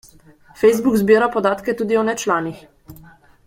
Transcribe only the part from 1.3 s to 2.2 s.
podatke tudi o